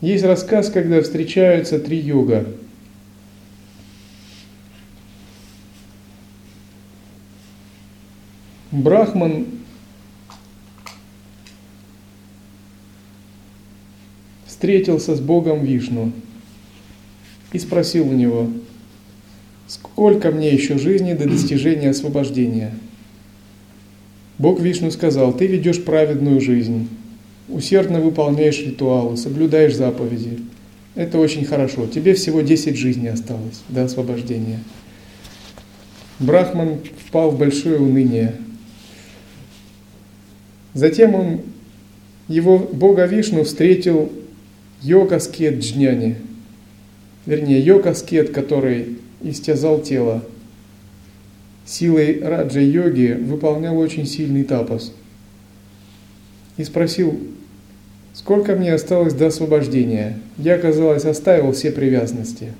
[0.00, 2.44] Есть рассказ, когда встречаются три йога.
[8.72, 9.57] Брахман
[14.58, 16.10] встретился с Богом Вишну
[17.52, 18.50] и спросил у него,
[19.68, 22.74] сколько мне еще жизни до достижения освобождения?
[24.36, 26.88] Бог Вишну сказал, ты ведешь праведную жизнь,
[27.48, 30.40] усердно выполняешь ритуалы, соблюдаешь заповеди.
[30.96, 31.86] Это очень хорошо.
[31.86, 34.58] Тебе всего 10 жизней осталось до освобождения.
[36.18, 38.34] Брахман впал в большое уныние.
[40.74, 41.42] Затем он,
[42.26, 44.10] его Бога Вишну встретил
[44.82, 46.16] йога-скет джняни,
[47.26, 50.24] вернее, йога-скет, который истязал тело,
[51.66, 54.92] силой раджа-йоги выполнял очень сильный тапос.
[56.56, 57.18] И спросил,
[58.14, 60.18] сколько мне осталось до освобождения?
[60.38, 62.52] Я, казалось, оставил все привязанности.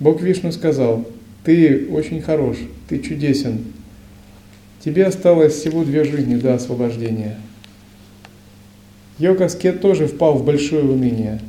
[0.00, 1.06] Бог Вишну сказал,
[1.44, 2.58] ты очень хорош,
[2.88, 3.64] ты чудесен.
[4.84, 7.38] Тебе осталось всего две жизни до освобождения.
[9.18, 11.40] Йога Скет тоже впал в большое уныние.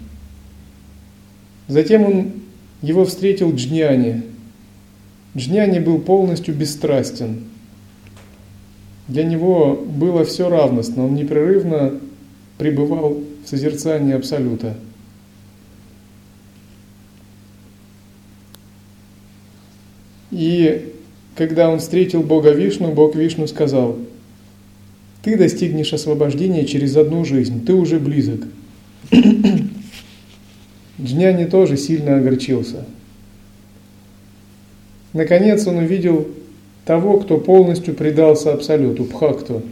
[1.67, 2.31] Затем он
[2.81, 4.23] его встретил Джняни.
[5.35, 7.43] Джняни был полностью бесстрастен.
[9.07, 11.99] Для него было все равностно, он непрерывно
[12.57, 14.75] пребывал в созерцании Абсолюта.
[20.31, 20.93] И
[21.35, 23.97] когда он встретил Бога Вишну, Бог Вишну сказал–
[25.23, 28.41] ты достигнешь освобождения через одну жизнь, ты уже близок.
[31.01, 32.85] Джняни тоже сильно огорчился.
[35.13, 36.27] Наконец он увидел
[36.85, 39.63] того, кто полностью предался Абсолюту, Бхакту.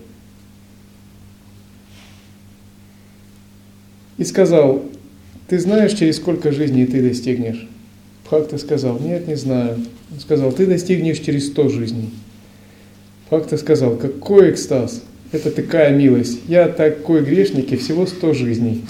[4.18, 4.84] И сказал,
[5.48, 7.68] ты знаешь, через сколько жизней ты достигнешь?
[8.26, 9.78] Бхакта сказал, нет, не знаю.
[10.12, 12.10] Он сказал, ты достигнешь через сто жизней.
[13.28, 16.42] Бхакта сказал, какой экстаз, это такая милость.
[16.48, 18.84] Я такой грешник и всего сто жизней.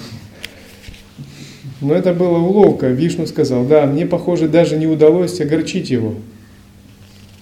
[1.81, 2.87] Но это была уловка.
[2.87, 6.15] Вишну сказал, да, мне, похоже, даже не удалось огорчить его.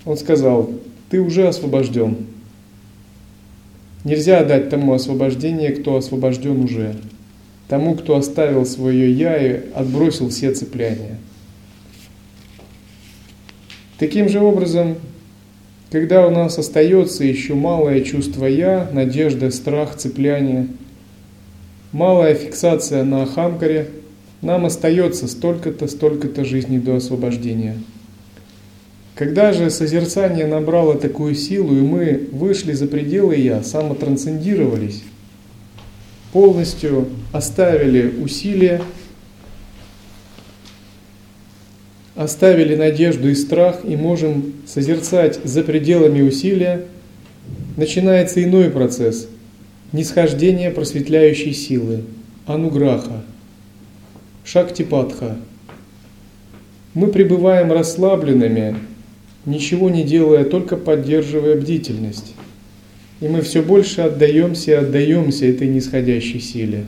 [0.05, 0.71] Он сказал,
[1.09, 2.17] ты уже освобожден.
[4.03, 6.95] Нельзя дать тому освобождение, кто освобожден уже.
[7.69, 11.17] Тому, кто оставил свое «я» и отбросил все цепляния.
[13.97, 14.97] Таким же образом,
[15.93, 20.67] когда у нас остается еще малое чувство «я», надежда, страх, цепляние,
[21.91, 23.89] малая фиксация на ахамкаре,
[24.41, 27.77] нам остается столько-то, столько-то жизней до освобождения–
[29.15, 35.03] когда же созерцание набрало такую силу, и мы вышли за пределы «я», самотрансцендировались,
[36.31, 38.81] полностью оставили усилия,
[42.15, 46.85] оставили надежду и страх и можем созерцать за пределами усилия,
[47.77, 49.27] начинается иной процесс–
[49.93, 52.01] нисхождение просветляющей силы,
[52.45, 53.23] ануграха,
[54.43, 55.37] шактипатха.
[56.93, 58.75] Мы пребываем расслабленными,
[59.45, 62.33] ничего не делая, только поддерживая бдительность.
[63.21, 66.85] И мы все больше отдаемся и отдаемся этой нисходящей силе.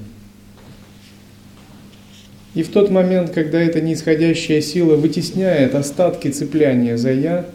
[2.55, 7.45] И в тот момент, когда эта нисходящая сила вытесняет остатки цепляния за «я»,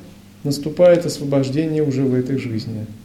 [0.44, 2.86] наступает освобождение уже в этой жизни–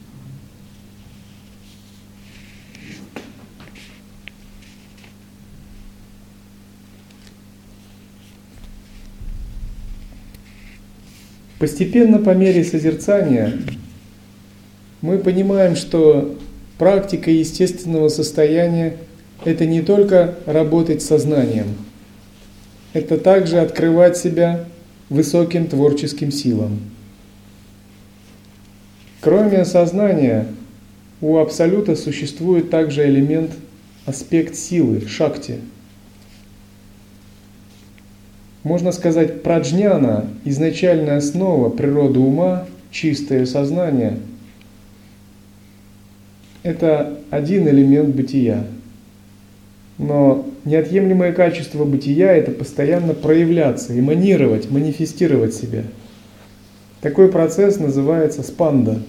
[11.58, 13.52] Постепенно по мере созерцания
[15.00, 16.36] мы понимаем, что
[16.76, 18.96] практика естественного состояния–
[19.44, 21.66] это не только работать сознанием,
[22.96, 24.64] это также открывать себя
[25.08, 26.80] высоким творческим силам.
[29.20, 30.46] Кроме сознания,
[31.20, 33.52] у Абсолюта существует также элемент,
[34.06, 35.60] аспект силы, шакти–
[38.66, 44.18] можно сказать, праджняна, изначальная основа природы ума, чистое сознание,
[46.64, 48.66] это один элемент бытия.
[49.98, 55.84] Но неотъемлемое качество бытия– это постоянно проявляться, эманировать, манифестировать себя.
[57.00, 59.00] Такой процесс называется спанда.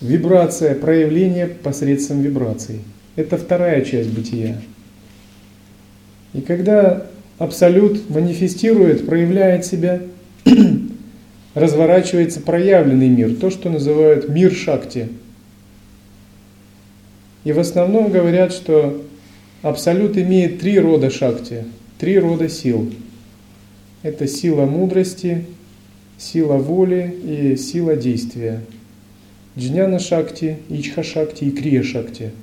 [0.00, 2.82] Вибрация, проявление посредством вибраций.
[3.16, 4.60] Это вторая часть бытия.
[6.34, 7.06] И когда
[7.38, 10.00] Абсолют манифестирует, проявляет себя,
[11.54, 15.08] разворачивается проявленный мир, то, что называют мир Шакти.
[17.46, 19.02] И в основном говорят, что
[19.62, 21.64] Абсолют имеет три рода Шакти,
[21.98, 22.92] три рода сил.
[24.02, 25.46] Это сила мудрости,
[26.18, 28.60] сила воли и сила действия.
[29.56, 32.32] Джняна Шакти, Ичха Шакти и Крия Шакти–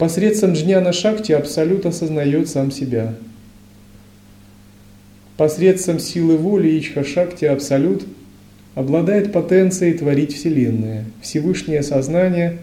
[0.00, 3.16] Посредством джняна шакти Абсолют осознает сам себя.
[5.36, 8.06] Посредством силы воли Ичха Шакти Абсолют
[8.74, 11.04] обладает потенцией творить Вселенную.
[11.20, 12.60] Всевышнее сознание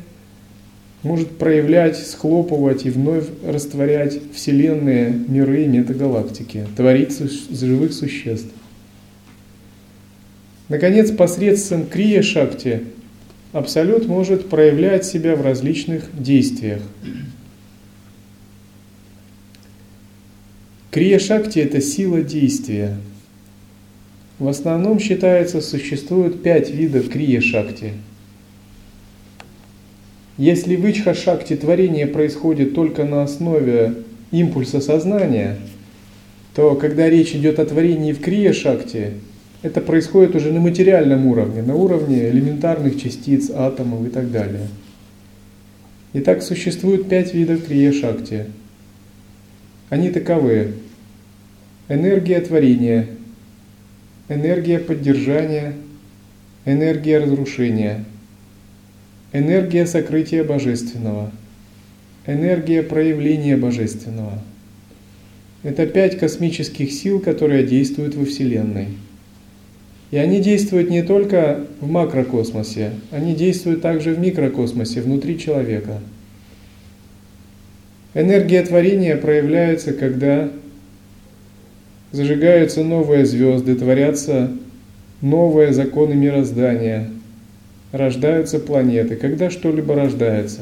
[1.07, 7.17] может проявлять, схлопывать и вновь растворять Вселенные, миры и метагалактики, творить
[7.49, 8.51] живых существ.
[10.69, 12.83] Наконец, посредством Крия Шакти
[13.53, 16.81] Абсолют может проявлять себя в различных действиях.
[20.91, 22.97] Крия Шакти– это сила действия.
[24.37, 27.93] В основном считается, существует пять видов Крия Шакти.
[30.37, 33.95] Если в Ичха Шакти творение происходит только на основе
[34.31, 35.57] импульса сознания,
[36.53, 39.13] то когда речь идет о творении в Крия Шакти,
[39.63, 44.67] это происходит уже на материальном уровне, на уровне элементарных частиц, атомов и так далее.
[46.13, 48.45] Итак, существует пять видов Крия Шакти.
[49.89, 50.73] Они таковы
[51.89, 53.07] энергия творения,
[54.29, 55.73] энергия поддержания,
[56.65, 58.05] энергия разрушения,
[59.37, 61.31] энергия сокрытия божественного,
[62.25, 64.41] энергия проявления божественного.
[65.63, 68.87] Это пять космических сил, которые действуют во Вселенной.
[70.11, 75.99] И они действуют не только в макрокосмосе, они действуют также в микрокосмосе, внутри человека.
[78.13, 80.49] Энергия творения проявляется, когда
[82.11, 84.51] зажигаются новые звезды, творятся
[85.21, 87.09] новые законы мироздания,
[87.91, 90.61] рождаются планеты, когда что-либо рождается.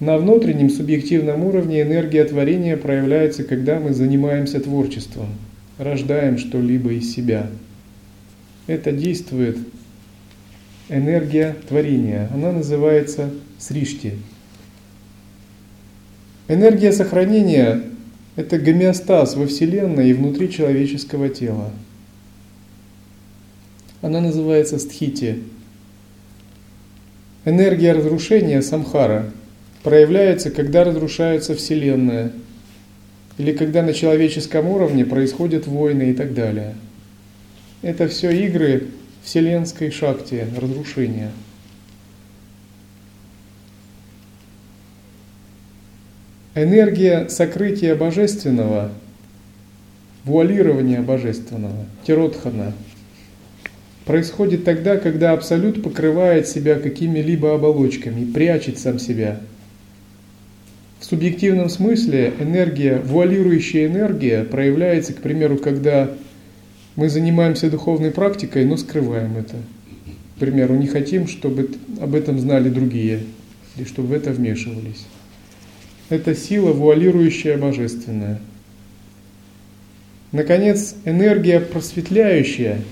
[0.00, 5.28] На внутреннем субъективном уровне энергия творения проявляется, когда мы занимаемся творчеством,
[5.76, 7.48] рождаем что-либо из себя.
[8.66, 9.58] Это действует
[10.88, 12.30] энергия творения.
[12.32, 14.14] Она называется сришти.
[16.48, 17.82] Энергия сохранения–
[18.36, 21.70] это гомеостаз во Вселенной и внутри человеческого тела.
[24.02, 25.42] Она называется стхити.
[27.44, 29.30] Энергия разрушения– самхара–
[29.82, 32.32] проявляется, когда разрушается Вселенная,
[33.38, 36.74] или когда на человеческом уровне происходят войны и так далее.
[37.82, 38.88] Это все игры
[39.22, 41.30] вселенской шакти, разрушения.
[46.54, 48.92] Энергия сокрытия божественного,
[50.24, 52.74] вуалирования божественного, тиротхана,
[54.04, 59.40] происходит тогда, когда Абсолют покрывает себя какими-либо оболочками, прячет сам себя–
[61.00, 66.10] в субъективном смысле энергия, вуалирующая энергия проявляется, к примеру, когда
[66.94, 69.56] мы занимаемся духовной практикой, но скрываем это.
[70.36, 71.70] К примеру, не хотим, чтобы
[72.00, 73.20] об этом знали другие,
[73.76, 75.06] или чтобы в это вмешивались.
[76.10, 78.38] Это сила, вуалирующая божественная.
[80.32, 82.82] Наконец, энергия просветляющая,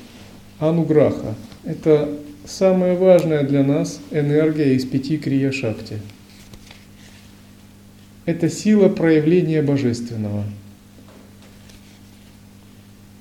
[0.59, 1.35] ануграха.
[1.65, 2.09] Это
[2.47, 5.99] самая важная для нас энергия из пяти крия шакти–
[8.29, 10.45] это сила проявления божественного.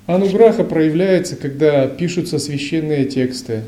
[0.04, 3.62] Ануграха проявляется, когда пишутся священные тексты,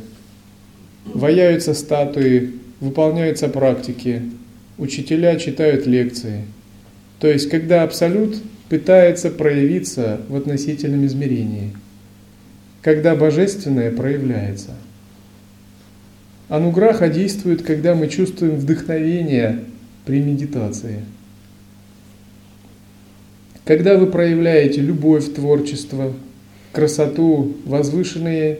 [1.06, 4.20] ваяются статуи, выполняются практики,
[4.76, 6.44] учителя читают лекции.
[7.20, 8.36] То есть, когда Абсолют
[8.68, 11.72] пытается проявиться в относительном измерении,
[12.82, 14.70] когда Божественное проявляется.
[16.48, 19.60] Ануграха действует, когда мы чувствуем вдохновение
[20.04, 21.04] при медитации–
[23.70, 26.12] когда вы проявляете любовь творчество,
[26.72, 28.58] красоту, возвышенные,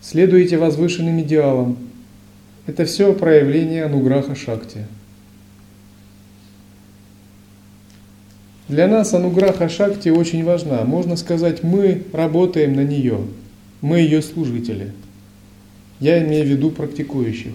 [0.00, 1.78] следуете возвышенным идеалам,
[2.66, 4.86] это все проявление ануграха шакти.
[8.68, 10.84] Для нас ануграха шакти очень важна.
[10.84, 13.18] Можно сказать, мы работаем на нее,
[13.80, 14.92] мы ее служители.
[16.00, 17.52] Я имею в виду практикующих.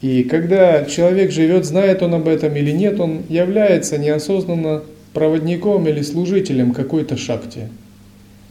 [0.00, 4.82] И когда человек живет, знает он об этом или нет, он является неосознанно
[5.14, 7.68] проводником или служителем какой-то шакти.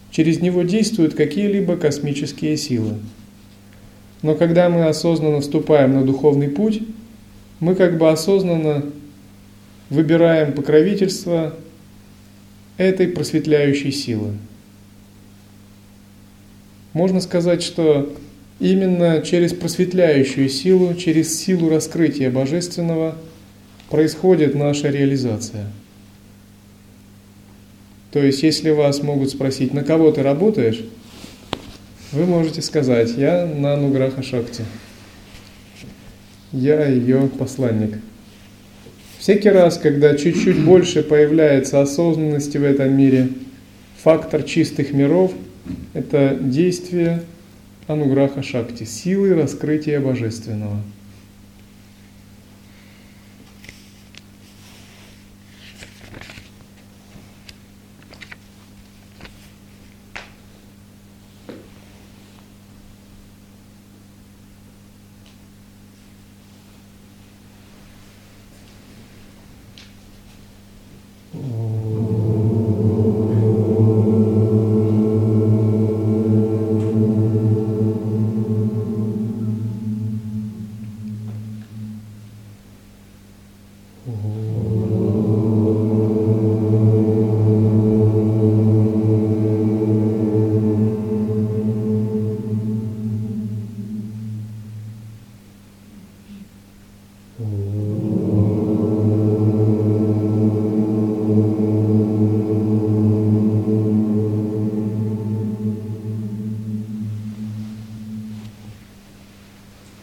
[0.10, 2.94] Через него действуют какие-либо космические силы.
[4.22, 6.82] Но когда мы осознанно вступаем на духовный путь,
[7.60, 8.86] мы как бы осознанно
[9.94, 11.56] выбираем покровительство
[12.78, 14.34] этой просветляющей силы.
[16.94, 18.14] Можно сказать, что
[18.60, 23.16] Именно через просветляющую силу, через силу раскрытия Божественного
[23.90, 25.68] происходит наша реализация.
[28.12, 30.82] То есть, если вас могут спросить, на кого ты работаешь,
[32.12, 34.64] вы можете сказать, я на Нуграха Шакти.
[36.52, 37.98] Я ее посланник.
[39.24, 43.30] Всякий раз, когда чуть-чуть больше появляется осознанности в этом мире,
[44.04, 45.32] фактор чистых миров–
[45.94, 47.24] это действие
[47.88, 50.76] ануграха шакти, силы раскрытия божественного–